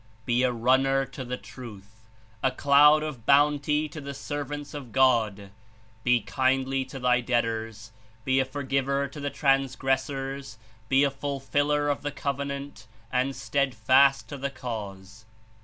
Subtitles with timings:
[0.25, 2.07] Be a runner to the Truth;
[2.41, 5.51] a cloud (of bounty) to the servants of God;
[6.03, 7.91] be kindly to thy debtors;
[8.25, 10.57] be a forgiver to the transgressors;
[10.89, 15.25] be a fulfiller of the Covenant and steadfast to the Cause.